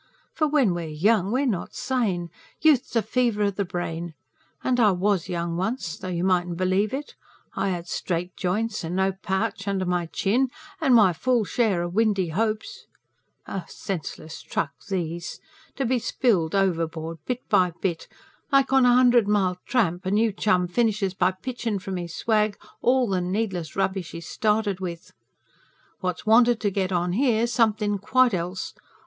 For 0.33 0.47
when 0.47 0.73
we're 0.73 0.87
young, 0.87 1.31
we're 1.31 1.45
not 1.45 1.75
sane. 1.75 2.31
Youth's 2.59 2.95
a 2.95 3.03
fever 3.03 3.43
o' 3.43 3.51
the 3.51 3.63
brain. 3.63 4.15
And 4.63 4.79
I 4.79 4.89
WAS 4.93 5.29
young 5.29 5.57
once, 5.57 5.95
though 5.95 6.07
you 6.07 6.23
mightn't 6.23 6.57
believe 6.57 6.91
it; 6.91 7.13
I 7.55 7.69
had 7.69 7.87
straight 7.87 8.35
joints, 8.35 8.83
and 8.83 8.95
no 8.95 9.11
pouch 9.11 9.67
under 9.67 9.85
my 9.85 10.07
chin, 10.07 10.49
and 10.81 10.95
my 10.95 11.13
full 11.13 11.43
share 11.45 11.83
o' 11.83 11.87
windy 11.87 12.29
hopes. 12.29 12.87
Senseless 13.67 14.41
truck 14.41 14.71
these! 14.89 15.39
To 15.75 15.85
be 15.85 15.99
spilled 15.99 16.55
overboard 16.55 17.19
bit 17.27 17.47
by 17.47 17.71
bit 17.79 18.07
like 18.51 18.73
on 18.73 18.87
a 18.87 18.95
hundred 18.95 19.27
mile 19.27 19.59
tramp 19.67 20.03
a 20.07 20.09
new 20.09 20.31
chum 20.33 20.67
finishes 20.67 21.13
by 21.13 21.29
pitchin' 21.31 21.77
from 21.77 21.97
his 21.97 22.15
swag 22.15 22.57
all 22.81 23.07
the 23.07 23.21
needless 23.21 23.75
rubbish 23.75 24.13
he's 24.13 24.27
started 24.27 24.79
with. 24.79 25.11
What's 25.99 26.25
wanted 26.25 26.59
to 26.61 26.71
get 26.71 26.91
on 26.91 27.13
here's 27.13 27.53
somethin' 27.53 27.99
quite 27.99 28.33
else. 28.33 28.73